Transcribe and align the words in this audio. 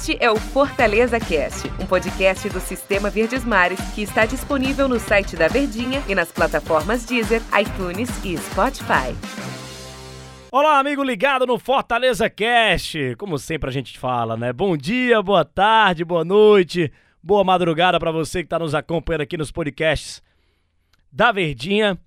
Este 0.00 0.16
é 0.18 0.30
o 0.30 0.36
Fortaleza 0.36 1.20
Cast, 1.20 1.68
um 1.78 1.84
podcast 1.84 2.48
do 2.48 2.58
Sistema 2.58 3.10
Verdes 3.10 3.44
Mares 3.44 3.78
que 3.94 4.00
está 4.00 4.24
disponível 4.24 4.88
no 4.88 4.98
site 4.98 5.36
da 5.36 5.46
Verdinha 5.46 6.02
e 6.08 6.14
nas 6.14 6.32
plataformas 6.32 7.04
Deezer, 7.04 7.42
iTunes 7.60 8.08
e 8.24 8.34
Spotify. 8.38 9.14
Olá, 10.50 10.78
amigo 10.78 11.02
ligado 11.02 11.46
no 11.46 11.58
Fortaleza 11.58 12.30
Cast. 12.30 13.14
Como 13.16 13.38
sempre 13.38 13.68
a 13.68 13.72
gente 13.72 13.98
fala, 13.98 14.38
né? 14.38 14.54
Bom 14.54 14.74
dia, 14.74 15.20
boa 15.20 15.44
tarde, 15.44 16.02
boa 16.02 16.24
noite, 16.24 16.90
boa 17.22 17.44
madrugada 17.44 18.00
para 18.00 18.10
você 18.10 18.38
que 18.38 18.46
está 18.46 18.58
nos 18.58 18.74
acompanhando 18.74 19.20
aqui 19.20 19.36
nos 19.36 19.52
podcasts 19.52 20.22
da 21.12 21.30
Verdinha. 21.30 21.98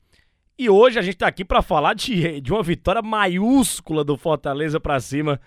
E 0.57 0.67
hoje 0.67 0.97
a 0.97 1.03
gente 1.03 1.13
está 1.13 1.27
aqui 1.27 1.45
para 1.45 1.61
falar 1.61 1.93
de, 1.93 2.41
de 2.41 2.51
uma 2.51 2.63
vitória 2.63 3.03
maiúscula 3.03 4.03
do 4.03 4.17
Fortaleza 4.17 4.79
para 4.79 4.99
cima 4.99 5.39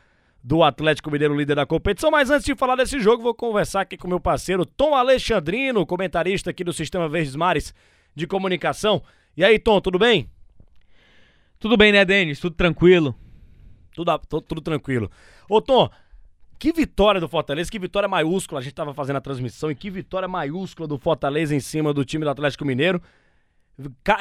do 0.47 0.63
Atlético 0.63 1.11
Mineiro, 1.11 1.37
líder 1.37 1.57
da 1.57 1.67
competição. 1.67 2.09
Mas 2.09 2.31
antes 2.31 2.45
de 2.45 2.55
falar 2.55 2.77
desse 2.77 3.01
jogo, 3.01 3.21
vou 3.21 3.35
conversar 3.35 3.81
aqui 3.81 3.97
com 3.97 4.07
meu 4.07 4.21
parceiro 4.21 4.65
Tom 4.65 4.95
Alexandrino, 4.95 5.85
comentarista 5.85 6.51
aqui 6.51 6.63
do 6.63 6.73
Sistema 6.73 7.09
Verdes 7.09 7.35
Mares 7.35 7.75
de 8.15 8.29
Comunicação. 8.29 9.03
E 9.37 9.45
aí, 9.45 9.59
Tom, 9.59 9.81
tudo 9.81 9.99
bem? 9.99 10.31
Tudo 11.59 11.77
bem, 11.77 11.91
né, 11.91 12.05
Denis? 12.05 12.39
Tudo 12.39 12.55
tranquilo? 12.55 13.13
Tudo, 13.93 14.17
tudo, 14.21 14.43
tudo 14.43 14.61
tranquilo. 14.61 15.11
Ô, 15.51 15.61
Tom, 15.61 15.91
que 16.61 16.73
vitória 16.73 17.21
do 17.21 17.29
Fortaleza, 17.29 17.69
que 17.69 17.79
vitória 17.81 18.09
maiúscula. 18.09 18.61
A 18.61 18.63
gente 18.63 18.73
estava 18.73 18.95
fazendo 18.95 19.17
a 19.17 19.21
transmissão 19.21 19.69
e 19.69 19.75
que 19.75 19.91
vitória 19.91 20.29
maiúscula 20.29 20.87
do 20.87 20.97
Fortaleza 20.97 21.57
em 21.57 21.61
cima 21.61 21.93
do 21.93 22.05
time 22.05 22.25
do 22.25 22.31
Atlético 22.31 22.65
Mineiro. 22.65 23.03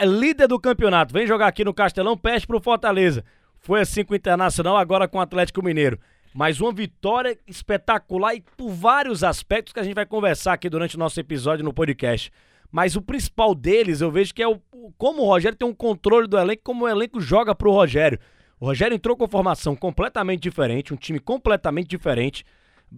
Líder 0.04 0.48
do 0.48 0.60
campeonato, 0.60 1.13
vem 1.13 1.27
jogar 1.27 1.46
aqui 1.46 1.63
no 1.63 1.71
Castelão, 1.73 2.18
peste 2.18 2.48
pro 2.48 2.60
Fortaleza. 2.60 3.23
Foi 3.60 3.82
assim 3.82 4.04
com 4.04 4.13
o 4.13 4.18
Internacional, 4.18 4.76
agora 4.76 5.07
com 5.07 5.20
o 5.20 5.21
Atlético 5.21 5.63
Mineiro. 5.63 5.99
Mas 6.38 6.59
uma 6.59 6.73
vitória 6.73 7.39
espetacular 7.48 8.35
e 8.35 8.41
por 8.57 8.70
vários 8.70 9.23
aspectos 9.23 9.71
que 9.71 9.80
a 9.80 9.84
gente 9.84 9.95
vai 9.95 10.05
conversar 10.05 10.51
aqui 10.51 10.70
durante 10.70 10.98
o 10.98 10.99
nosso 10.99 11.18
episódio 11.18 11.63
no 11.63 11.73
podcast. 11.73 12.29
Mas 12.70 12.98
o 12.98 13.01
principal 13.01 13.55
deles, 13.55 14.01
eu 14.01 14.12
vejo 14.12 14.34
que 14.34 14.43
é 14.43 14.48
o, 14.48 14.60
como 14.98 15.21
o 15.21 15.26
Rogério 15.27 15.57
tem 15.57 15.65
um 15.65 15.73
controle 15.73 16.27
do 16.27 16.37
elenco, 16.37 16.62
como 16.62 16.84
o 16.84 16.90
elenco 16.90 17.21
joga 17.21 17.55
pro 17.55 17.71
Rogério. 17.71 18.20
O 18.60 18.65
Rogério 18.65 18.93
entrou 18.93 19.15
com 19.15 19.26
formação 19.29 19.77
completamente 19.77 20.41
diferente, 20.41 20.93
um 20.93 20.98
time 20.98 21.20
completamente 21.20 21.87
diferente. 21.87 22.43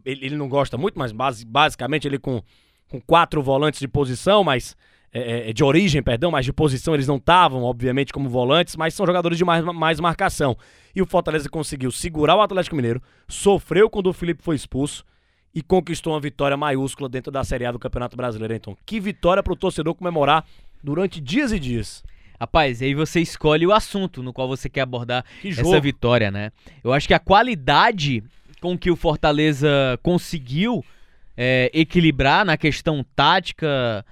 Ele, 0.04 0.26
ele 0.26 0.36
não 0.36 0.50
gosta 0.50 0.76
muito, 0.76 0.98
mas 0.98 1.12
base, 1.12 1.46
basicamente 1.46 2.08
ele 2.08 2.18
com, 2.18 2.42
com 2.90 3.00
quatro 3.00 3.44
volantes 3.44 3.80
de 3.80 3.88
posição, 3.88 4.44
mas 4.44 4.76
é, 5.14 5.50
é, 5.50 5.54
de 5.54 5.64
origem, 5.64 6.04
perdão, 6.04 6.32
mas 6.32 6.46
de 6.46 6.54
posição 6.54 6.94
eles 6.94 7.08
não 7.08 7.18
estavam, 7.18 7.64
obviamente, 7.64 8.14
como 8.14 8.30
volantes, 8.30 8.76
mas 8.76 8.94
são 8.94 9.06
jogadores 9.06 9.38
de 9.38 9.46
mais, 9.46 9.64
mais 9.64 10.00
marcação. 10.00 10.58
E 10.96 11.02
o 11.02 11.06
Fortaleza 11.06 11.50
conseguiu 11.50 11.92
segurar 11.92 12.36
o 12.36 12.42
Atlético 12.42 12.76
Mineiro, 12.76 13.02
sofreu 13.28 13.90
quando 13.90 14.08
o 14.08 14.14
Felipe 14.14 14.44
foi 14.44 14.56
expulso 14.56 15.06
e 15.54 15.62
conquistou 15.62 16.14
uma 16.14 16.20
vitória 16.20 16.58
maiúscula 16.58 17.10
dentro 17.10 17.32
da 17.32 17.44
Série 17.44 17.66
A 17.66 17.72
do 17.72 17.80
Campeonato 17.80 18.16
Brasileiro. 18.16 18.54
Então, 18.54 18.78
que 18.86 19.00
vitória 19.00 19.42
para 19.42 19.54
o 19.54 19.56
torcedor 19.56 19.96
comemorar 19.96 20.46
durante 20.84 21.20
dias 21.20 21.52
e 21.52 21.60
dias. 21.60 22.04
Rapaz, 22.40 22.82
aí 22.82 22.94
você 22.94 23.20
escolhe 23.20 23.66
o 23.66 23.74
assunto 23.74 24.22
no 24.22 24.32
qual 24.32 24.48
você 24.48 24.70
quer 24.70 24.82
abordar 24.82 25.26
essa 25.44 25.80
vitória, 25.80 26.30
né? 26.30 26.52
Eu 26.84 26.94
acho 26.94 27.08
que 27.08 27.14
a 27.14 27.20
qualidade 27.20 28.24
com 28.62 28.78
que 28.78 28.92
o 28.92 28.96
Fortaleza 28.96 30.00
conseguiu 30.04 30.86
é, 31.36 31.72
equilibrar 31.74 32.46
na 32.46 32.58
questão 32.58 33.04
tática, 33.16 34.06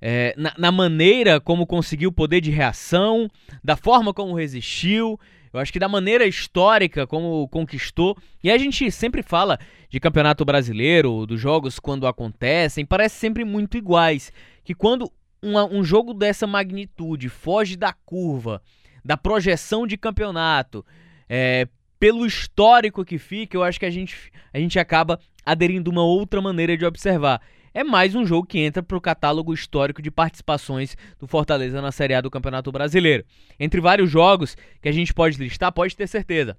é, 0.00 0.34
na, 0.36 0.54
na, 0.56 0.72
maneira 0.72 1.40
como 1.40 1.66
conseguiu 1.66 2.10
o 2.10 2.12
poder 2.12 2.40
de 2.40 2.50
reação, 2.50 3.28
da 3.62 3.76
forma 3.76 4.12
como 4.12 4.34
resistiu, 4.34 5.18
eu 5.52 5.60
acho 5.60 5.72
que 5.72 5.78
da 5.78 5.88
maneira 5.88 6.26
histórica 6.26 7.06
como 7.06 7.48
conquistou. 7.48 8.16
E 8.44 8.50
a 8.50 8.58
gente 8.58 8.90
sempre 8.90 9.22
fala 9.22 9.58
de 9.88 9.98
campeonato 9.98 10.44
brasileiro, 10.44 11.24
dos 11.26 11.40
jogos 11.40 11.78
quando 11.78 12.06
acontecem, 12.06 12.84
parece 12.84 13.16
sempre 13.16 13.44
muito 13.44 13.78
iguais. 13.78 14.32
Que 14.62 14.74
quando 14.74 15.10
uma, 15.42 15.64
um 15.64 15.82
jogo 15.82 16.12
dessa 16.12 16.46
magnitude 16.46 17.28
foge 17.28 17.76
da 17.76 17.92
curva, 17.92 18.60
da 19.04 19.16
projeção 19.16 19.86
de 19.86 19.96
campeonato, 19.96 20.84
é, 21.28 21.66
pelo 21.98 22.26
histórico 22.26 23.04
que 23.04 23.18
fica, 23.18 23.56
eu 23.56 23.62
acho 23.62 23.80
que 23.80 23.86
a 23.86 23.90
gente, 23.90 24.30
a 24.52 24.58
gente 24.58 24.78
acaba 24.78 25.18
aderindo 25.44 25.90
uma 25.90 26.04
outra 26.04 26.40
maneira 26.40 26.76
de 26.76 26.84
observar 26.84 27.40
é 27.76 27.84
mais 27.84 28.14
um 28.14 28.24
jogo 28.24 28.46
que 28.46 28.58
entra 28.58 28.82
para 28.82 28.96
o 28.96 29.00
catálogo 29.02 29.52
histórico 29.52 30.00
de 30.00 30.10
participações 30.10 30.96
do 31.20 31.26
Fortaleza 31.26 31.82
na 31.82 31.92
Série 31.92 32.14
A 32.14 32.22
do 32.22 32.30
Campeonato 32.30 32.72
Brasileiro. 32.72 33.22
Entre 33.60 33.82
vários 33.82 34.10
jogos 34.10 34.56
que 34.80 34.88
a 34.88 34.92
gente 34.92 35.12
pode 35.12 35.36
listar, 35.36 35.70
pode 35.70 35.94
ter 35.94 36.06
certeza 36.06 36.56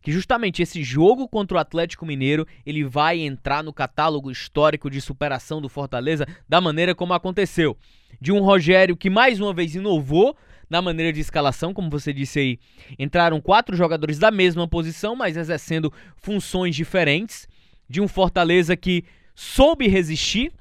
que 0.00 0.12
justamente 0.12 0.62
esse 0.62 0.84
jogo 0.84 1.28
contra 1.28 1.56
o 1.56 1.60
Atlético 1.60 2.06
Mineiro 2.06 2.46
ele 2.64 2.84
vai 2.84 3.18
entrar 3.18 3.62
no 3.62 3.72
catálogo 3.72 4.30
histórico 4.30 4.88
de 4.88 5.00
superação 5.00 5.60
do 5.60 5.68
Fortaleza 5.68 6.26
da 6.48 6.60
maneira 6.60 6.94
como 6.94 7.12
aconteceu. 7.12 7.76
De 8.20 8.30
um 8.30 8.40
Rogério 8.40 8.96
que 8.96 9.10
mais 9.10 9.40
uma 9.40 9.52
vez 9.52 9.74
inovou 9.74 10.36
na 10.70 10.80
maneira 10.80 11.12
de 11.12 11.20
escalação, 11.20 11.74
como 11.74 11.90
você 11.90 12.12
disse 12.12 12.38
aí, 12.38 12.58
entraram 12.96 13.40
quatro 13.40 13.76
jogadores 13.76 14.18
da 14.20 14.30
mesma 14.30 14.68
posição, 14.68 15.16
mas 15.16 15.36
exercendo 15.36 15.92
funções 16.16 16.76
diferentes. 16.76 17.48
De 17.88 18.00
um 18.00 18.06
Fortaleza 18.06 18.76
que 18.76 19.04
soube 19.34 19.88
resistir, 19.88 20.52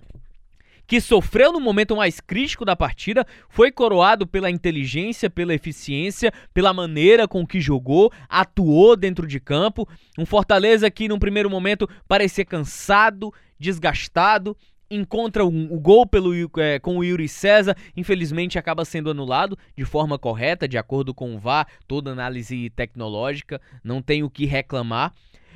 que 0.87 0.99
sofreu 0.99 1.53
no 1.53 1.59
momento 1.59 1.95
mais 1.95 2.19
crítico 2.19 2.65
da 2.65 2.75
partida, 2.75 3.23
foi 3.47 3.71
coroado 3.71 4.25
pela 4.25 4.49
inteligência, 4.49 5.29
pela 5.29 5.53
eficiência, 5.53 6.33
pela 6.51 6.73
maneira 6.73 7.27
com 7.27 7.45
que 7.45 7.61
jogou, 7.61 8.11
atuou 8.27 8.95
dentro 8.95 9.27
de 9.27 9.39
campo. 9.39 9.87
Um 10.17 10.25
Fortaleza 10.25 10.89
que, 10.89 11.07
num 11.07 11.19
primeiro 11.19 11.47
momento, 11.47 11.87
parecia 12.07 12.43
cansado, 12.43 13.31
desgastado. 13.59 14.57
Encontra 14.91 15.45
o, 15.45 15.49
um, 15.49 15.79
gol 15.79 16.05
pelo, 16.05 16.33
é, 16.57 16.79
com 16.79 16.97
o 16.97 17.03
Yuri 17.03 17.27
César, 17.27 17.75
infelizmente 17.95 18.57
acaba 18.57 18.83
sendo 18.83 19.11
anulado 19.11 19.57
de 19.75 19.85
forma 19.85 20.17
correta, 20.17 20.67
de 20.67 20.77
acordo 20.77 21.13
com 21.13 21.35
o 21.35 21.39
VAR, 21.39 21.67
toda 21.87 22.11
análise 22.11 22.69
tecnológica, 22.71 23.61
não 23.83 24.01
tem 24.01 24.23
o 24.23 24.29
que 24.29 24.45
reclamar. 24.45 25.13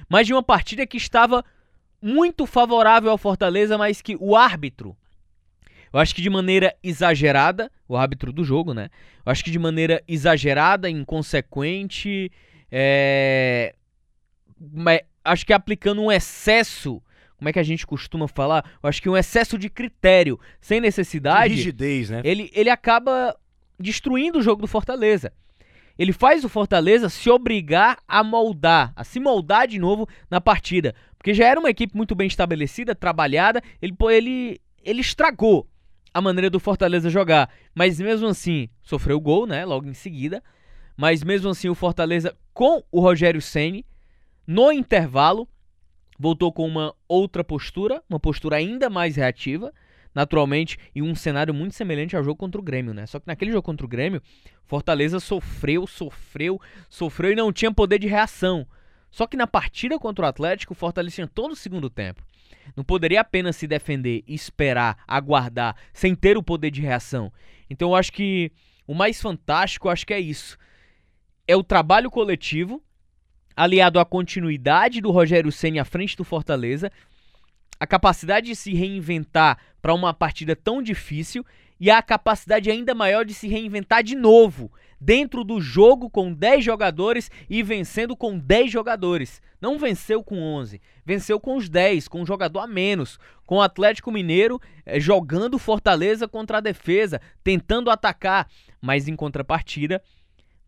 Mas 0.08 0.28
de 0.28 0.34
uma 0.34 0.44
partida 0.44 0.86
que 0.86 0.98
estava 0.98 1.44
muito 2.02 2.46
favorável 2.46 3.10
ao 3.10 3.18
Fortaleza, 3.18 3.78
mas 3.78 4.02
que 4.02 4.18
o 4.20 4.36
árbitro, 4.36 4.96
eu 5.94 6.00
acho 6.00 6.14
que 6.14 6.22
de 6.22 6.30
maneira 6.30 6.76
exagerada, 6.84 7.72
o 7.88 7.96
árbitro 7.96 8.34
do 8.34 8.44
jogo, 8.44 8.74
né? 8.74 8.90
Eu 9.26 9.32
acho 9.32 9.44
que 9.44 9.52
de 9.52 9.60
maneira 9.60 10.04
exagerada, 10.08 10.90
inconsequente, 10.90 12.32
é... 12.72 13.76
acho 15.24 15.46
que 15.46 15.54
aplicando 15.54 16.02
um 16.02 16.12
excesso 16.12 17.02
como 17.44 17.50
é 17.50 17.54
que 17.54 17.60
a 17.60 17.64
gente 17.64 17.86
costuma 17.86 18.26
falar? 18.26 18.64
Eu 18.82 18.88
acho 18.88 19.02
que 19.02 19.10
um 19.10 19.18
excesso 19.18 19.58
de 19.58 19.70
critério, 19.70 20.40
sem 20.62 20.80
necessidade. 20.80 21.50
De 21.50 21.56
rigidez, 21.56 22.10
né? 22.10 22.22
Ele, 22.24 22.50
ele 22.54 22.70
acaba 22.70 23.38
destruindo 23.78 24.40
o 24.40 24.42
jogo 24.42 24.62
do 24.62 24.68
Fortaleza. 24.68 25.34
Ele 26.00 26.14
faz 26.14 26.46
o 26.46 26.50
Fortaleza 26.50 27.10
se 27.10 27.30
obrigar 27.30 27.98
a 28.08 28.24
moldar, 28.24 28.94
a 28.96 29.04
se 29.04 29.20
moldar 29.20 29.68
de 29.68 29.78
novo 29.78 30.08
na 30.32 30.40
partida. 30.40 30.96
Porque 31.18 31.34
já 31.34 31.46
era 31.46 31.60
uma 31.60 31.70
equipe 31.70 31.98
muito 31.98 32.16
bem 32.16 32.28
estabelecida, 32.28 32.96
trabalhada, 32.96 33.62
ele, 33.82 33.94
ele, 34.10 34.62
ele 34.82 35.02
estragou 35.02 35.68
a 36.14 36.22
maneira 36.22 36.50
do 36.50 36.62
Fortaleza 36.62 37.10
jogar. 37.10 37.50
Mas 37.76 38.00
mesmo 38.00 38.28
assim, 38.28 38.70
sofreu 38.82 39.20
gol, 39.20 39.46
né? 39.46 39.66
Logo 39.66 39.86
em 39.86 39.94
seguida. 39.94 40.42
Mas 40.96 41.22
mesmo 41.22 41.50
assim, 41.50 41.68
o 41.68 41.76
Fortaleza, 41.76 42.34
com 42.54 42.82
o 42.90 43.02
Rogério 43.02 43.42
Ceni 43.42 43.86
no 44.48 44.72
intervalo, 44.72 45.46
voltou 46.24 46.54
com 46.54 46.66
uma 46.66 46.96
outra 47.06 47.44
postura, 47.44 48.02
uma 48.10 48.18
postura 48.18 48.56
ainda 48.56 48.90
mais 48.90 49.18
reativa 49.18 49.74
naturalmente, 50.16 50.78
em 50.94 51.02
um 51.02 51.16
cenário 51.16 51.52
muito 51.56 51.74
semelhante 51.74 52.16
ao 52.16 52.24
jogo 52.24 52.38
contra 52.38 52.62
o 52.62 52.64
Grêmio, 52.64 52.94
né? 52.94 53.08
Só 53.08 53.20
que 53.20 53.26
naquele 53.26 53.52
jogo 53.52 53.64
contra 53.64 53.84
o 53.84 53.90
Grêmio, 53.90 54.22
Fortaleza 54.64 55.20
sofreu, 55.20 55.88
sofreu, 55.88 56.62
sofreu 56.88 57.32
e 57.32 57.36
não 57.36 57.52
tinha 57.52 57.74
poder 57.74 57.98
de 57.98 58.08
reação. 58.08 58.68
Só 59.10 59.26
que 59.26 59.36
na 59.36 59.48
partida 59.48 59.98
contra 59.98 60.26
o 60.26 60.28
Atlético, 60.28 60.76
Fortaleza 60.76 61.16
tinha 61.16 61.28
todo 61.28 61.54
o 61.54 61.56
segundo 61.56 61.90
tempo. 61.90 62.24
Não 62.76 62.84
poderia 62.84 63.22
apenas 63.22 63.56
se 63.56 63.66
defender, 63.66 64.24
esperar, 64.28 65.04
aguardar, 65.08 65.76
sem 65.92 66.14
ter 66.14 66.38
o 66.38 66.44
poder 66.44 66.70
de 66.70 66.80
reação. 66.80 67.34
Então 67.68 67.90
eu 67.90 67.96
acho 67.96 68.14
que 68.14 68.52
o 68.86 68.94
mais 68.94 69.20
fantástico, 69.20 69.90
acho 69.90 70.06
que 70.06 70.14
é 70.14 70.20
isso. 70.20 70.60
É 71.48 71.56
o 71.56 71.64
trabalho 71.64 72.12
coletivo, 72.12 72.84
aliado 73.56 74.00
à 74.00 74.06
continuidade 74.06 75.02
do 75.02 75.12
Rogério 75.12 75.52
Ceni 75.52 75.80
à 75.80 75.86
frente 75.86 76.16
do 76.18 76.24
Fortaleza, 76.24 76.92
a 77.80 77.88
capacidade 77.88 78.48
de 78.48 78.56
se 78.56 78.74
reinventar 78.74 79.58
para 79.82 79.94
uma 79.94 80.14
partida 80.14 80.56
tão 80.56 80.82
difícil 80.82 81.46
e 81.80 81.90
a 81.90 82.02
capacidade 82.02 82.72
ainda 82.72 82.96
maior 82.96 83.26
de 83.26 83.34
se 83.34 83.48
reinventar 83.48 84.04
de 84.04 84.16
novo 84.16 84.72
dentro 85.04 85.44
do 85.44 85.60
jogo 85.60 86.10
com 86.10 86.32
10 86.32 86.64
jogadores 86.64 87.30
e 87.50 87.62
vencendo 87.62 88.16
com 88.16 88.38
10 88.38 88.72
jogadores. 88.72 89.42
Não 89.60 89.78
venceu 89.78 90.24
com 90.24 90.40
11, 90.40 90.82
venceu 91.06 91.40
com 91.40 91.58
os 91.58 91.68
10, 91.68 92.08
com 92.08 92.22
um 92.22 92.26
jogador 92.26 92.60
a 92.60 92.68
menos, 92.68 93.20
com 93.46 93.58
o 93.58 93.62
Atlético 93.62 94.12
Mineiro 94.12 94.62
eh, 94.86 95.00
jogando 95.00 95.60
Fortaleza 95.60 96.26
contra 96.26 96.60
a 96.60 96.62
defesa, 96.62 97.20
tentando 97.44 97.90
atacar, 97.90 98.48
mas 98.82 99.10
em 99.10 99.16
contrapartida, 99.16 100.02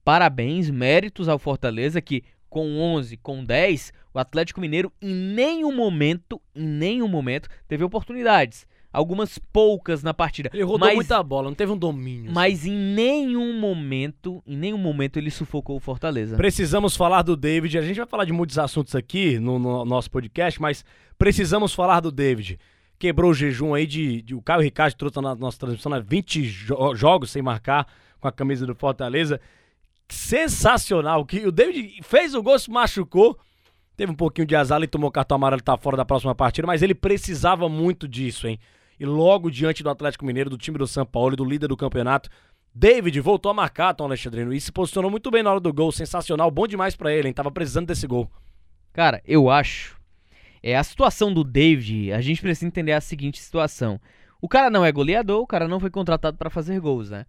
parabéns, 0.03 0.69
méritos 0.69 1.29
ao 1.29 1.39
Fortaleza 1.39 2.01
que 2.01 2.23
com 2.55 2.79
11, 2.79 3.17
com 3.17 3.43
10, 3.43 3.91
o 4.13 4.17
Atlético 4.17 4.61
Mineiro 4.61 4.89
em 5.01 5.13
nenhum 5.13 5.75
momento, 5.75 6.41
em 6.55 6.65
nenhum 6.65 7.05
momento, 7.05 7.49
teve 7.67 7.83
oportunidades. 7.83 8.65
Algumas 8.93 9.37
poucas 9.37 10.01
na 10.01 10.13
partida. 10.13 10.49
Ele 10.53 10.63
rodou 10.63 10.87
mas, 10.87 10.95
muita 10.95 11.21
bola, 11.21 11.49
não 11.49 11.53
teve 11.53 11.73
um 11.73 11.77
domínio. 11.77 12.31
Mas 12.31 12.61
assim. 12.61 12.71
em 12.71 12.95
nenhum 12.95 13.59
momento, 13.59 14.41
em 14.47 14.55
nenhum 14.55 14.77
momento 14.77 15.19
ele 15.19 15.29
sufocou 15.29 15.75
o 15.75 15.81
Fortaleza. 15.81 16.37
Precisamos 16.37 16.95
falar 16.95 17.23
do 17.23 17.35
David. 17.35 17.77
A 17.77 17.81
gente 17.81 17.97
vai 17.97 18.07
falar 18.07 18.23
de 18.23 18.31
muitos 18.31 18.57
assuntos 18.57 18.95
aqui 18.95 19.37
no, 19.37 19.59
no 19.59 19.83
nosso 19.83 20.09
podcast, 20.09 20.61
mas 20.61 20.85
precisamos 21.17 21.73
falar 21.73 21.99
do 21.99 22.09
David. 22.09 22.57
Quebrou 22.97 23.31
o 23.31 23.33
jejum 23.33 23.73
aí 23.73 23.85
de. 23.85 24.21
de 24.21 24.33
o 24.33 24.41
Caio 24.41 24.61
Ricardo 24.61 24.93
trouxe 24.93 25.19
na 25.19 25.35
nossa 25.35 25.59
transmissão, 25.59 25.91
né? 25.91 25.99
20 25.99 26.41
jo 26.41 26.95
jogos 26.95 27.31
sem 27.31 27.41
marcar 27.41 27.85
com 28.21 28.29
a 28.29 28.31
camisa 28.31 28.65
do 28.65 28.73
Fortaleza 28.73 29.41
sensacional. 30.09 31.25
Que 31.25 31.45
o 31.47 31.51
David 31.51 31.99
fez 32.03 32.33
o 32.33 32.43
gol, 32.43 32.57
se 32.59 32.69
machucou. 32.69 33.37
Teve 33.95 34.11
um 34.11 34.15
pouquinho 34.15 34.45
de 34.45 34.55
azar 34.55 34.81
e 34.81 34.87
tomou 34.87 35.09
cartão 35.09 35.35
amarelo, 35.35 35.61
tá 35.61 35.77
fora 35.77 35.95
da 35.95 36.03
próxima 36.03 36.35
partida, 36.35 36.67
mas 36.67 36.81
ele 36.81 36.93
precisava 36.93 37.69
muito 37.69 38.07
disso, 38.07 38.45
hein? 38.45 38.59
E 38.99 39.05
logo 39.05 39.49
diante 39.49 39.83
do 39.83 39.89
Atlético 39.89 40.25
Mineiro, 40.25 40.49
do 40.49 40.57
time 40.57 40.77
do 40.77 40.85
São 40.85 41.05
Paulo 41.05 41.33
e 41.33 41.37
do 41.37 41.45
líder 41.45 41.67
do 41.67 41.77
campeonato, 41.77 42.29
David 42.73 43.17
voltou 43.21 43.49
a 43.49 43.53
marcar, 43.53 43.93
Tom 43.93 44.03
Alexandrino, 44.03 44.53
e 44.53 44.59
se 44.59 44.69
posicionou 44.69 45.09
muito 45.09 45.31
bem 45.31 45.41
na 45.41 45.51
hora 45.51 45.61
do 45.61 45.71
gol, 45.71 45.93
sensacional, 45.93 46.51
bom 46.51 46.67
demais 46.67 46.93
para 46.93 47.13
ele, 47.13 47.29
hein? 47.29 47.33
Tava 47.33 47.49
precisando 47.49 47.87
desse 47.87 48.05
gol. 48.05 48.29
Cara, 48.91 49.21
eu 49.25 49.49
acho. 49.49 49.97
É 50.61 50.75
a 50.75 50.83
situação 50.83 51.33
do 51.33 51.43
David, 51.43 52.11
a 52.11 52.19
gente 52.19 52.41
precisa 52.41 52.67
entender 52.67 52.91
a 52.91 52.99
seguinte 52.99 53.41
situação. 53.41 53.99
O 54.41 54.49
cara 54.49 54.69
não 54.69 54.83
é 54.83 54.91
goleador, 54.91 55.41
o 55.41 55.47
cara 55.47 55.67
não 55.67 55.79
foi 55.79 55.89
contratado 55.89 56.37
para 56.37 56.49
fazer 56.49 56.79
gols, 56.81 57.09
né? 57.09 57.25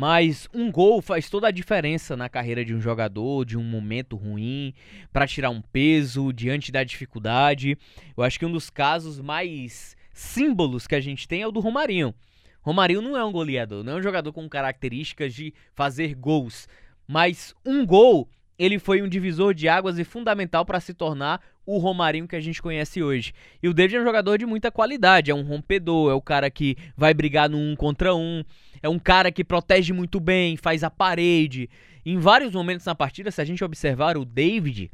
Mas 0.00 0.48
um 0.54 0.72
gol 0.72 1.02
faz 1.02 1.28
toda 1.28 1.48
a 1.48 1.50
diferença 1.50 2.16
na 2.16 2.26
carreira 2.26 2.64
de 2.64 2.74
um 2.74 2.80
jogador, 2.80 3.44
de 3.44 3.58
um 3.58 3.62
momento 3.62 4.16
ruim, 4.16 4.72
para 5.12 5.26
tirar 5.26 5.50
um 5.50 5.60
peso 5.60 6.32
diante 6.32 6.72
da 6.72 6.82
dificuldade. 6.82 7.76
Eu 8.16 8.22
acho 8.22 8.38
que 8.38 8.46
um 8.46 8.50
dos 8.50 8.70
casos 8.70 9.20
mais 9.20 9.94
símbolos 10.10 10.86
que 10.86 10.94
a 10.94 11.00
gente 11.02 11.28
tem 11.28 11.42
é 11.42 11.46
o 11.46 11.52
do 11.52 11.60
Romarinho. 11.60 12.14
Romarinho 12.62 13.02
não 13.02 13.14
é 13.14 13.22
um 13.22 13.30
goleador, 13.30 13.84
não 13.84 13.92
é 13.92 13.96
um 13.96 14.02
jogador 14.02 14.32
com 14.32 14.48
características 14.48 15.34
de 15.34 15.52
fazer 15.74 16.14
gols, 16.14 16.66
mas 17.06 17.54
um 17.62 17.84
gol 17.84 18.26
ele 18.58 18.78
foi 18.78 19.02
um 19.02 19.08
divisor 19.08 19.52
de 19.52 19.68
águas 19.68 19.98
e 19.98 20.04
fundamental 20.04 20.64
para 20.64 20.80
se 20.80 20.94
tornar 20.94 21.42
o 21.74 21.78
Romarinho 21.78 22.26
que 22.26 22.36
a 22.36 22.40
gente 22.40 22.60
conhece 22.60 23.02
hoje. 23.02 23.32
E 23.62 23.68
o 23.68 23.74
David 23.74 23.96
é 23.96 24.00
um 24.00 24.04
jogador 24.04 24.36
de 24.38 24.46
muita 24.46 24.70
qualidade, 24.70 25.30
é 25.30 25.34
um 25.34 25.42
rompedor, 25.42 26.10
é 26.10 26.14
o 26.14 26.20
cara 26.20 26.50
que 26.50 26.76
vai 26.96 27.14
brigar 27.14 27.48
no 27.48 27.58
um 27.58 27.76
contra 27.76 28.14
um, 28.14 28.42
é 28.82 28.88
um 28.88 28.98
cara 28.98 29.30
que 29.30 29.44
protege 29.44 29.92
muito 29.92 30.18
bem, 30.18 30.56
faz 30.56 30.82
a 30.82 30.90
parede. 30.90 31.70
Em 32.04 32.18
vários 32.18 32.52
momentos 32.52 32.86
na 32.86 32.94
partida, 32.94 33.30
se 33.30 33.40
a 33.40 33.44
gente 33.44 33.62
observar 33.62 34.16
o 34.16 34.24
David, 34.24 34.90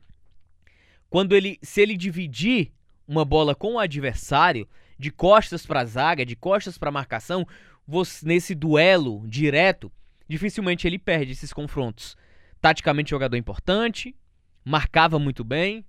quando 1.09 1.35
ele 1.35 1.59
se 1.63 1.81
ele 1.81 1.97
dividir 1.97 2.73
uma 3.09 3.25
bola 3.25 3.55
com 3.55 3.75
o 3.75 3.79
adversário, 3.79 4.69
de 4.99 5.11
costas 5.11 5.65
para 5.65 5.81
a 5.81 5.85
zaga, 5.85 6.27
de 6.27 6.35
costas 6.37 6.77
para 6.79 6.89
a 6.89 6.93
marcação, 6.93 7.47
você, 7.87 8.27
nesse 8.27 8.55
duelo 8.55 9.23
direto, 9.27 9.93
dificilmente 10.29 10.87
ele 10.87 10.99
perde 10.99 11.33
esses 11.33 11.53
confrontos. 11.53 12.17
Taticamente, 12.61 13.11
jogador 13.11 13.37
importante, 13.37 14.17
marcava 14.65 15.19
muito 15.19 15.45
bem, 15.45 15.85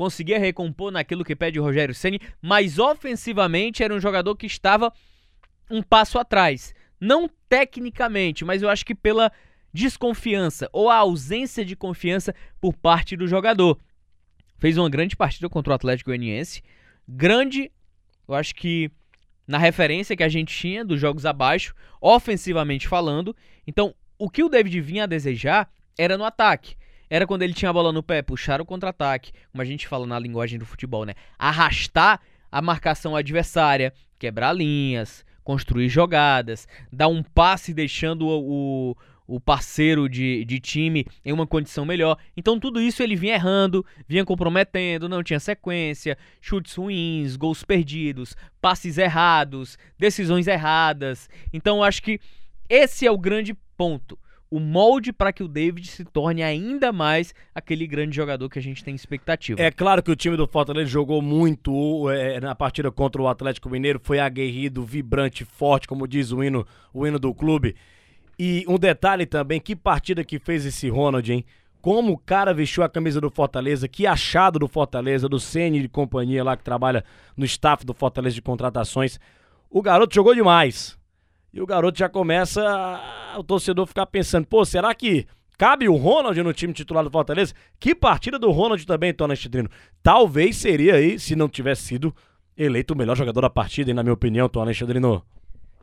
conseguia 0.00 0.38
recompor 0.38 0.90
naquilo 0.90 1.22
que 1.22 1.36
pede 1.36 1.60
o 1.60 1.62
Rogério 1.62 1.94
Ceni, 1.94 2.18
mas 2.40 2.78
ofensivamente 2.78 3.82
era 3.82 3.94
um 3.94 4.00
jogador 4.00 4.34
que 4.34 4.46
estava 4.46 4.90
um 5.70 5.82
passo 5.82 6.18
atrás. 6.18 6.74
Não 6.98 7.28
tecnicamente, 7.50 8.42
mas 8.42 8.62
eu 8.62 8.70
acho 8.70 8.86
que 8.86 8.94
pela 8.94 9.30
desconfiança 9.74 10.70
ou 10.72 10.88
a 10.88 10.96
ausência 10.96 11.66
de 11.66 11.76
confiança 11.76 12.34
por 12.58 12.74
parte 12.74 13.14
do 13.14 13.28
jogador. 13.28 13.78
Fez 14.56 14.78
uma 14.78 14.88
grande 14.88 15.14
partida 15.14 15.50
contra 15.50 15.70
o 15.70 15.76
Atlético 15.76 16.08
Goianiense. 16.08 16.62
Grande, 17.06 17.70
eu 18.26 18.34
acho 18.34 18.54
que 18.54 18.90
na 19.46 19.58
referência 19.58 20.16
que 20.16 20.22
a 20.22 20.30
gente 20.30 20.56
tinha 20.56 20.82
dos 20.82 20.98
jogos 20.98 21.26
abaixo, 21.26 21.74
ofensivamente 22.00 22.88
falando. 22.88 23.36
Então, 23.66 23.94
o 24.18 24.30
que 24.30 24.42
o 24.42 24.48
David 24.48 24.80
vinha 24.80 25.04
a 25.04 25.06
desejar 25.06 25.70
era 25.98 26.16
no 26.16 26.24
ataque. 26.24 26.74
Era 27.10 27.26
quando 27.26 27.42
ele 27.42 27.52
tinha 27.52 27.70
a 27.70 27.72
bola 27.72 27.92
no 27.92 28.04
pé, 28.04 28.22
puxar 28.22 28.60
o 28.60 28.64
contra-ataque, 28.64 29.32
como 29.50 29.60
a 29.60 29.64
gente 29.64 29.88
fala 29.88 30.06
na 30.06 30.16
linguagem 30.16 30.60
do 30.60 30.64
futebol, 30.64 31.04
né? 31.04 31.14
Arrastar 31.36 32.20
a 32.52 32.62
marcação 32.62 33.16
adversária, 33.16 33.92
quebrar 34.16 34.52
linhas, 34.52 35.24
construir 35.42 35.88
jogadas, 35.88 36.68
dar 36.92 37.08
um 37.08 37.20
passe 37.20 37.74
deixando 37.74 38.28
o, 38.28 38.96
o 39.26 39.40
parceiro 39.40 40.08
de, 40.08 40.44
de 40.44 40.60
time 40.60 41.04
em 41.24 41.32
uma 41.32 41.48
condição 41.48 41.84
melhor. 41.84 42.16
Então 42.36 42.60
tudo 42.60 42.80
isso 42.80 43.02
ele 43.02 43.16
vinha 43.16 43.34
errando, 43.34 43.84
vinha 44.06 44.24
comprometendo, 44.24 45.08
não 45.08 45.22
tinha 45.22 45.40
sequência, 45.40 46.16
chutes 46.40 46.76
ruins, 46.76 47.34
gols 47.34 47.64
perdidos, 47.64 48.36
passes 48.60 48.98
errados, 48.98 49.76
decisões 49.98 50.46
erradas. 50.46 51.28
Então 51.52 51.78
eu 51.78 51.82
acho 51.82 52.02
que 52.02 52.20
esse 52.68 53.04
é 53.04 53.10
o 53.10 53.18
grande 53.18 53.52
ponto 53.76 54.16
o 54.50 54.58
molde 54.58 55.12
para 55.12 55.32
que 55.32 55.42
o 55.42 55.48
David 55.48 55.86
se 55.86 56.04
torne 56.04 56.42
ainda 56.42 56.92
mais 56.92 57.32
aquele 57.54 57.86
grande 57.86 58.16
jogador 58.16 58.48
que 58.48 58.58
a 58.58 58.62
gente 58.62 58.82
tem 58.82 58.94
expectativa. 58.94 59.60
É 59.60 59.70
claro 59.70 60.02
que 60.02 60.10
o 60.10 60.16
time 60.16 60.36
do 60.36 60.46
Fortaleza 60.46 60.90
jogou 60.90 61.22
muito 61.22 62.10
é, 62.10 62.40
na 62.40 62.54
partida 62.54 62.90
contra 62.90 63.22
o 63.22 63.28
Atlético 63.28 63.70
Mineiro, 63.70 64.00
foi 64.02 64.18
aguerrido, 64.18 64.84
vibrante, 64.84 65.44
forte, 65.44 65.86
como 65.86 66.08
diz 66.08 66.32
o 66.32 66.42
hino, 66.42 66.66
o 66.92 67.06
hino 67.06 67.18
do 67.18 67.32
clube. 67.32 67.76
E 68.36 68.64
um 68.66 68.78
detalhe 68.78 69.24
também, 69.24 69.60
que 69.60 69.76
partida 69.76 70.24
que 70.24 70.38
fez 70.38 70.66
esse 70.66 70.88
Ronald, 70.88 71.30
hein? 71.30 71.44
Como 71.80 72.12
o 72.12 72.18
cara 72.18 72.52
vestiu 72.52 72.82
a 72.82 72.88
camisa 72.88 73.20
do 73.20 73.30
Fortaleza, 73.30 73.88
que 73.88 74.06
achado 74.06 74.58
do 74.58 74.68
Fortaleza, 74.68 75.28
do 75.28 75.38
Ceni 75.38 75.80
de 75.80 75.88
companhia 75.88 76.42
lá 76.42 76.56
que 76.56 76.64
trabalha 76.64 77.04
no 77.36 77.44
staff 77.44 77.86
do 77.86 77.94
Fortaleza 77.94 78.34
de 78.34 78.42
contratações. 78.42 79.18
O 79.70 79.80
garoto 79.80 80.14
jogou 80.14 80.34
demais. 80.34 80.99
E 81.52 81.60
o 81.60 81.66
garoto 81.66 81.98
já 81.98 82.08
começa 82.08 82.62
o 83.36 83.42
torcedor 83.42 83.86
ficar 83.86 84.06
pensando, 84.06 84.46
pô, 84.46 84.64
será 84.64 84.94
que 84.94 85.26
cabe 85.58 85.88
o 85.88 85.96
Ronald 85.96 86.40
no 86.42 86.52
time 86.52 86.72
titular 86.72 87.02
do 87.02 87.10
Fortaleza? 87.10 87.52
Que 87.78 87.92
partida 87.92 88.38
do 88.38 88.50
Ronald 88.52 88.86
também, 88.86 89.12
Tony 89.12 89.34
Chidrino. 89.34 89.68
Talvez 90.00 90.56
seria 90.56 90.94
aí, 90.94 91.18
se 91.18 91.34
não 91.34 91.48
tivesse 91.48 91.82
sido 91.82 92.14
eleito 92.56 92.94
o 92.94 92.96
melhor 92.96 93.16
jogador 93.16 93.40
da 93.40 93.50
partida, 93.50 93.92
na 93.92 94.02
minha 94.02 94.12
opinião, 94.12 94.48
Tony 94.48 94.72
Chidrino. 94.72 95.24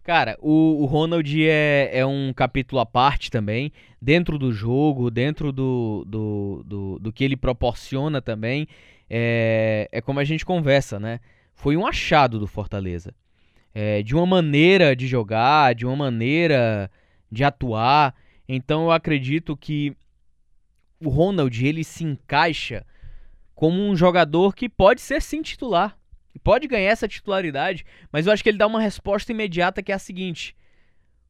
Cara, 0.03 0.37
o, 0.39 0.83
o 0.83 0.85
Ronald 0.85 1.29
é, 1.45 1.89
é 1.91 2.05
um 2.05 2.31
capítulo 2.33 2.79
à 2.79 2.85
parte 2.85 3.29
também, 3.29 3.73
dentro 4.01 4.37
do 4.37 4.53
jogo, 4.53 5.11
dentro 5.11 5.51
do, 5.51 6.05
do, 6.07 6.63
do, 6.65 6.99
do 6.99 7.11
que 7.11 7.25
ele 7.25 7.35
proporciona 7.35 8.21
também. 8.21 8.69
É, 9.09 9.89
é 9.91 9.99
como 9.99 10.21
a 10.21 10.23
gente 10.23 10.45
conversa, 10.45 10.97
né? 10.97 11.19
Foi 11.53 11.75
um 11.75 11.85
achado 11.85 12.39
do 12.39 12.47
Fortaleza 12.47 13.13
é, 13.73 14.01
de 14.01 14.15
uma 14.15 14.25
maneira 14.25 14.95
de 14.95 15.07
jogar, 15.07 15.75
de 15.75 15.85
uma 15.85 15.95
maneira 15.95 16.89
de 17.31 17.43
atuar. 17.43 18.15
Então 18.47 18.83
eu 18.83 18.91
acredito 18.91 19.55
que 19.55 19.95
o 20.99 21.09
Ronald 21.09 21.65
ele 21.65 21.83
se 21.83 22.03
encaixa 22.03 22.85
como 23.53 23.81
um 23.81 23.95
jogador 23.95 24.55
que 24.55 24.69
pode 24.69 25.01
ser 25.01 25.21
sim 25.21 25.41
titular. 25.41 25.97
Pode 26.43 26.67
ganhar 26.67 26.91
essa 26.91 27.07
titularidade, 27.07 27.83
mas 28.11 28.27
eu 28.27 28.31
acho 28.31 28.43
que 28.43 28.49
ele 28.49 28.59
dá 28.59 28.67
uma 28.67 28.79
resposta 28.79 29.31
imediata 29.31 29.81
que 29.81 29.91
é 29.91 29.95
a 29.95 29.99
seguinte: 29.99 30.55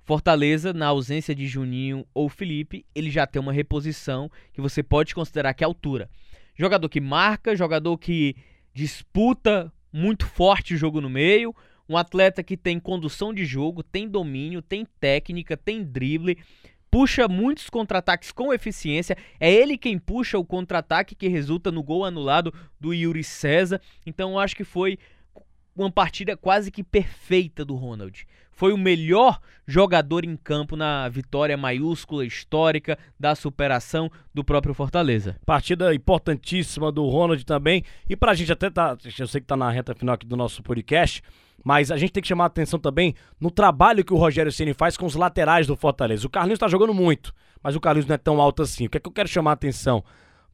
Fortaleza, 0.03 0.73
na 0.73 0.87
ausência 0.87 1.33
de 1.33 1.47
Juninho 1.47 2.05
ou 2.13 2.29
Felipe, 2.29 2.85
ele 2.93 3.09
já 3.09 3.25
tem 3.25 3.41
uma 3.41 3.53
reposição 3.53 4.29
que 4.53 4.61
você 4.61 4.83
pode 4.83 5.15
considerar 5.15 5.53
que 5.53 5.63
é 5.63 5.67
altura. 5.67 6.09
Jogador 6.55 6.89
que 6.89 6.99
marca, 6.99 7.55
jogador 7.55 7.97
que 7.97 8.35
disputa 8.73 9.71
muito 9.91 10.25
forte 10.25 10.73
o 10.73 10.77
jogo 10.77 11.01
no 11.01 11.09
meio, 11.09 11.55
um 11.89 11.97
atleta 11.97 12.43
que 12.43 12.57
tem 12.57 12.79
condução 12.79 13.33
de 13.33 13.45
jogo, 13.45 13.83
tem 13.83 14.07
domínio, 14.07 14.61
tem 14.61 14.85
técnica, 14.99 15.55
tem 15.55 15.83
drible, 15.83 16.37
puxa 16.89 17.27
muitos 17.27 17.69
contra-ataques 17.69 18.31
com 18.31 18.53
eficiência. 18.53 19.17
É 19.39 19.51
ele 19.51 19.77
quem 19.77 19.97
puxa 19.97 20.37
o 20.37 20.45
contra-ataque 20.45 21.15
que 21.15 21.27
resulta 21.27 21.71
no 21.71 21.83
gol 21.83 22.05
anulado 22.05 22.53
do 22.79 22.93
Yuri 22.93 23.23
César. 23.23 23.81
Então 24.05 24.31
eu 24.31 24.39
acho 24.39 24.55
que 24.55 24.63
foi 24.63 24.97
uma 25.75 25.91
partida 25.91 26.35
quase 26.35 26.71
que 26.71 26.83
perfeita 26.83 27.63
do 27.63 27.75
Ronald. 27.75 28.25
Foi 28.51 28.73
o 28.73 28.77
melhor 28.77 29.39
jogador 29.67 30.25
em 30.25 30.35
campo 30.35 30.75
na 30.75 31.07
vitória 31.07 31.55
maiúscula 31.55 32.25
histórica 32.25 32.97
da 33.19 33.35
superação 33.35 34.09
do 34.33 34.43
próprio 34.43 34.73
Fortaleza. 34.73 35.39
Partida 35.45 35.93
importantíssima 35.93 36.91
do 36.91 37.05
Ronald 37.07 37.45
também. 37.45 37.83
E 38.09 38.15
pra 38.15 38.33
gente 38.33 38.51
até 38.51 38.71
tá, 38.71 38.97
eu 39.19 39.27
sei 39.27 39.41
que 39.41 39.45
tá 39.45 39.55
na 39.55 39.69
reta 39.69 39.93
final 39.93 40.15
aqui 40.15 40.25
do 40.25 40.35
nosso 40.35 40.63
podcast, 40.63 41.21
mas 41.63 41.91
a 41.91 41.97
gente 41.97 42.11
tem 42.11 42.21
que 42.21 42.27
chamar 42.27 42.45
a 42.45 42.47
atenção 42.47 42.79
também 42.79 43.13
no 43.39 43.51
trabalho 43.51 44.03
que 44.03 44.13
o 44.13 44.17
Rogério 44.17 44.51
Ceni 44.51 44.73
faz 44.73 44.95
com 44.95 45.05
os 45.05 45.15
laterais 45.15 45.67
do 45.67 45.75
Fortaleza. 45.75 46.25
O 46.25 46.29
Carlinhos 46.29 46.57
está 46.57 46.67
jogando 46.67 46.93
muito, 46.93 47.33
mas 47.61 47.75
o 47.75 47.79
Carlinhos 47.79 48.07
não 48.07 48.15
é 48.15 48.17
tão 48.17 48.41
alto 48.41 48.61
assim. 48.61 48.85
O 48.85 48.89
que 48.89 48.97
é 48.97 48.99
que 48.99 49.07
eu 49.07 49.13
quero 49.13 49.27
chamar 49.27 49.51
a 49.51 49.53
atenção? 49.53 50.03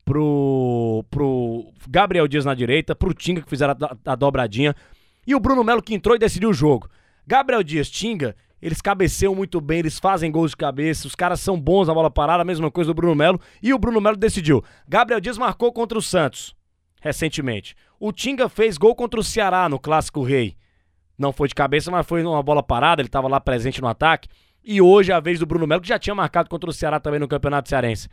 Pro, 0.05 1.05
pro 1.09 1.71
Gabriel 1.87 2.27
Dias 2.27 2.43
na 2.43 2.53
direita, 2.53 2.93
pro 2.93 3.13
Tinga 3.13 3.41
que 3.41 3.49
fizeram 3.49 3.73
a, 4.05 4.11
a 4.11 4.15
dobradinha 4.15 4.75
e 5.25 5.33
o 5.33 5.39
Bruno 5.39 5.63
Melo 5.63 5.81
que 5.81 5.93
entrou 5.93 6.15
e 6.15 6.19
decidiu 6.19 6.49
o 6.49 6.53
jogo. 6.53 6.89
Gabriel 7.25 7.63
Dias, 7.63 7.89
Tinga 7.89 8.35
eles 8.63 8.79
cabeceiam 8.79 9.35
muito 9.35 9.59
bem, 9.59 9.79
eles 9.79 9.99
fazem 9.99 10.31
gols 10.31 10.51
de 10.51 10.57
cabeça, 10.57 11.05
os 11.05 11.15
caras 11.15 11.41
são 11.41 11.59
bons 11.59 11.89
na 11.89 11.93
bola 11.93 12.09
parada, 12.09 12.43
a 12.43 12.45
mesma 12.45 12.71
coisa 12.71 12.91
do 12.91 12.93
Bruno 12.93 13.13
Melo. 13.13 13.37
E 13.61 13.73
o 13.73 13.77
Bruno 13.77 13.99
Melo 13.99 14.15
decidiu. 14.15 14.63
Gabriel 14.87 15.19
Dias 15.19 15.37
marcou 15.37 15.73
contra 15.73 15.97
o 15.97 16.01
Santos, 16.01 16.55
recentemente. 17.01 17.75
O 17.99 18.13
Tinga 18.13 18.47
fez 18.47 18.77
gol 18.77 18.95
contra 18.95 19.19
o 19.19 19.23
Ceará 19.23 19.67
no 19.67 19.77
Clássico 19.77 20.23
Rei. 20.23 20.55
Não 21.17 21.31
foi 21.31 21.47
de 21.47 21.55
cabeça, 21.55 21.91
mas 21.91 22.05
foi 22.05 22.23
numa 22.23 22.41
bola 22.41 22.63
parada, 22.63 23.01
ele 23.01 23.07
estava 23.07 23.27
lá 23.27 23.39
presente 23.39 23.81
no 23.81 23.87
ataque. 23.87 24.29
E 24.63 24.81
hoje 24.81 25.11
é 25.11 25.15
a 25.15 25.19
vez 25.19 25.39
do 25.39 25.45
Bruno 25.45 25.67
Melo, 25.67 25.81
que 25.81 25.87
já 25.87 25.99
tinha 25.99 26.15
marcado 26.15 26.49
contra 26.49 26.69
o 26.69 26.73
Ceará 26.73 26.99
também 26.99 27.19
no 27.19 27.27
Campeonato 27.27 27.69
Cearense. 27.69 28.09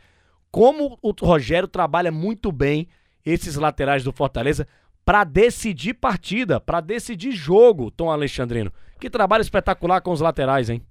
Como 0.51 0.99
o 1.01 1.11
Rogério 1.11 1.67
trabalha 1.67 2.11
muito 2.11 2.51
bem 2.51 2.87
esses 3.25 3.55
laterais 3.55 4.03
do 4.03 4.11
Fortaleza 4.11 4.67
para 5.05 5.23
decidir 5.23 5.93
partida, 5.93 6.59
para 6.59 6.81
decidir 6.81 7.31
jogo, 7.31 7.89
Tom 7.89 8.11
Alexandrino. 8.11 8.71
Que 8.99 9.09
trabalho 9.09 9.41
espetacular 9.41 10.01
com 10.01 10.11
os 10.11 10.21
laterais, 10.21 10.69
hein? 10.69 10.81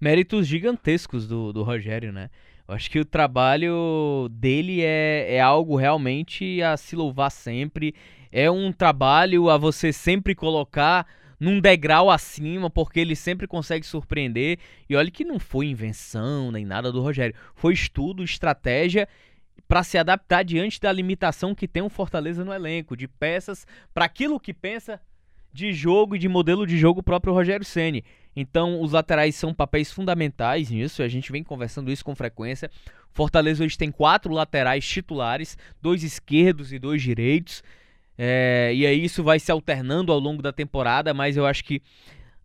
Méritos 0.00 0.46
gigantescos 0.46 1.26
do, 1.26 1.52
do 1.52 1.62
Rogério, 1.62 2.12
né? 2.12 2.30
Eu 2.66 2.74
acho 2.74 2.90
que 2.90 3.00
o 3.00 3.04
trabalho 3.04 4.28
dele 4.30 4.82
é, 4.82 5.34
é 5.34 5.40
algo 5.40 5.76
realmente 5.76 6.62
a 6.62 6.76
se 6.76 6.94
louvar 6.96 7.30
sempre. 7.30 7.94
É 8.30 8.50
um 8.50 8.72
trabalho 8.72 9.50
a 9.50 9.58
você 9.58 9.92
sempre 9.92 10.34
colocar 10.34 11.06
num 11.42 11.60
degrau 11.60 12.08
acima, 12.08 12.70
porque 12.70 13.00
ele 13.00 13.16
sempre 13.16 13.48
consegue 13.48 13.84
surpreender. 13.84 14.60
E 14.88 14.94
olha 14.94 15.10
que 15.10 15.24
não 15.24 15.40
foi 15.40 15.66
invenção 15.66 16.52
nem 16.52 16.64
nada 16.64 16.92
do 16.92 17.02
Rogério, 17.02 17.34
foi 17.56 17.74
estudo, 17.74 18.22
estratégia 18.22 19.08
para 19.66 19.82
se 19.82 19.98
adaptar 19.98 20.44
diante 20.44 20.80
da 20.80 20.92
limitação 20.92 21.52
que 21.52 21.66
tem 21.66 21.82
um 21.82 21.88
Fortaleza 21.88 22.44
no 22.44 22.52
elenco, 22.52 22.96
de 22.96 23.08
peças 23.08 23.66
para 23.92 24.04
aquilo 24.04 24.38
que 24.38 24.54
pensa 24.54 25.00
de 25.52 25.72
jogo 25.72 26.14
e 26.14 26.18
de 26.18 26.28
modelo 26.28 26.64
de 26.64 26.78
jogo 26.78 27.02
próprio 27.02 27.34
Rogério 27.34 27.66
Ceni. 27.66 28.04
Então, 28.36 28.80
os 28.80 28.92
laterais 28.92 29.34
são 29.34 29.52
papéis 29.52 29.90
fundamentais 29.90 30.70
nisso, 30.70 31.02
a 31.02 31.08
gente 31.08 31.32
vem 31.32 31.42
conversando 31.42 31.90
isso 31.90 32.04
com 32.04 32.14
frequência. 32.14 32.70
Fortaleza 33.10 33.64
hoje 33.64 33.76
tem 33.76 33.90
quatro 33.90 34.32
laterais 34.32 34.86
titulares, 34.86 35.58
dois 35.82 36.04
esquerdos 36.04 36.72
e 36.72 36.78
dois 36.78 37.02
direitos. 37.02 37.64
É, 38.16 38.72
e 38.74 38.86
aí 38.86 39.04
isso 39.04 39.22
vai 39.22 39.38
se 39.38 39.50
alternando 39.50 40.12
ao 40.12 40.18
longo 40.18 40.42
da 40.42 40.52
temporada, 40.52 41.14
mas 41.14 41.36
eu 41.36 41.46
acho 41.46 41.64
que 41.64 41.82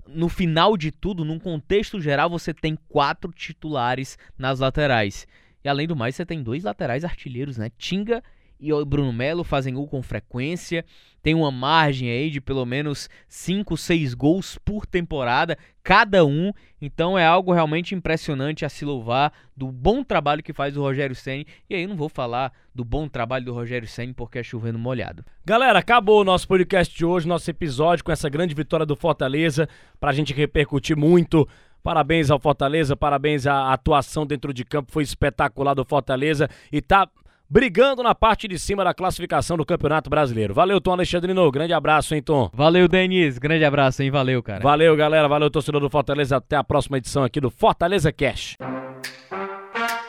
no 0.08 0.30
final 0.30 0.78
de 0.78 0.92
tudo, 0.92 1.26
num 1.26 1.40
contexto 1.40 2.00
geral, 2.00 2.30
você 2.30 2.54
tem 2.54 2.78
quatro 2.88 3.32
titulares 3.32 4.18
nas 4.38 4.60
laterais. 4.60 5.28
E 5.64 5.70
além 5.70 5.88
do 5.88 5.96
mais, 5.96 6.16
você 6.16 6.26
tem 6.26 6.42
dois 6.42 6.64
laterais 6.64 7.04
artilheiros, 7.04 7.58
né? 7.58 7.70
Tinga 7.78 8.24
e 8.60 8.74
o 8.74 8.86
Bruno 8.86 9.14
Melo 9.14 9.44
fazem 9.44 9.74
gol 9.74 9.88
com 9.88 10.02
frequência, 10.02 10.84
tem 11.22 11.36
uma 11.36 11.52
margem 11.52 12.10
aí 12.10 12.30
de 12.30 12.40
pelo 12.40 12.66
menos 12.66 13.10
5, 13.28 13.76
6 13.76 14.14
gols 14.14 14.58
por 14.64 14.86
temporada, 14.86 15.58
cada 15.84 16.26
um. 16.26 16.54
Então 16.82 17.18
é 17.18 17.26
algo 17.26 17.52
realmente 17.52 17.94
impressionante 17.94 18.64
a 18.64 18.70
se 18.70 18.86
louvar 18.86 19.34
do 19.56 19.72
bom 19.72 20.04
trabalho 20.04 20.42
que 20.42 20.54
faz 20.54 20.78
o 20.78 20.82
Rogério 20.82 21.16
Ceni. 21.16 21.46
E 21.70 21.76
aí 21.76 21.86
não 21.86 21.98
vou 21.98 22.08
falar 22.08 22.54
do 22.74 22.86
bom 22.86 23.08
trabalho 23.08 23.46
do 23.46 23.54
Rogério 23.54 23.88
Ceni 23.88 24.14
porque 24.14 24.40
é 24.40 24.44
chovendo 24.44 24.80
molhado. 24.80 25.26
Galera, 25.46 25.80
acabou 25.80 26.22
o 26.22 26.24
nosso 26.24 26.48
podcast 26.48 26.96
de 26.96 27.06
hoje, 27.06 27.28
nosso 27.28 27.50
episódio 27.50 28.06
com 28.06 28.12
essa 28.12 28.30
grande 28.30 28.56
vitória 28.56 28.86
do 28.86 28.96
Fortaleza, 28.96 29.68
pra 30.00 30.14
gente 30.14 30.34
repercutir 30.34 30.96
muito 30.96 31.48
Parabéns 31.84 32.30
ao 32.30 32.38
Fortaleza, 32.38 32.98
parabéns 32.98 33.48
à 33.48 33.72
atuação 33.72 34.26
dentro 34.26 34.54
de 34.54 34.66
campo, 34.66 34.92
foi 34.92 35.04
espetacular 35.04 35.74
do 35.74 35.86
Fortaleza 35.86 36.50
e 36.70 36.82
tá 36.82 37.08
brigando 37.50 38.04
na 38.04 38.14
parte 38.14 38.48
de 38.48 38.58
cima 38.60 38.84
da 38.84 38.94
classificação 38.94 39.58
do 39.58 39.66
Campeonato 39.66 40.10
Brasileiro. 40.10 40.54
Valeu, 40.54 40.82
Tom 40.82 40.92
Alexandrino. 40.92 41.50
Grande 41.52 41.74
abraço, 41.74 42.14
hein, 42.16 42.22
Tom? 42.22 42.50
Valeu, 42.54 42.88
Denis. 42.88 43.38
Grande 43.38 43.66
abraço, 43.66 44.04
hein? 44.04 44.12
Valeu, 44.12 44.42
cara. 44.44 44.62
Valeu, 44.62 44.96
galera. 44.96 45.28
Valeu, 45.28 45.50
torcedor 45.50 45.82
do 45.82 45.90
Fortaleza. 45.90 46.38
Até 46.38 46.56
a 46.56 46.64
próxima 46.64 46.98
edição 46.98 47.24
aqui 47.24 47.40
do 47.40 47.50
Fortaleza 47.50 48.12
Cash. 48.12 48.58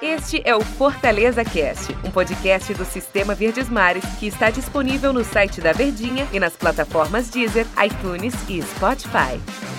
Este 0.00 0.40
é 0.44 0.54
o 0.54 0.60
Fortaleza 0.60 1.44
Cast, 1.44 1.92
um 2.04 2.10
podcast 2.10 2.72
do 2.72 2.84
Sistema 2.84 3.34
Verdes 3.34 3.68
Mares 3.68 4.04
que 4.18 4.26
está 4.26 4.48
disponível 4.48 5.12
no 5.12 5.24
site 5.24 5.60
da 5.60 5.72
Verdinha 5.72 6.26
e 6.32 6.38
nas 6.38 6.56
plataformas 6.56 7.30
Deezer, 7.30 7.66
iTunes 7.84 8.34
e 8.48 8.62
Spotify. 8.62 9.77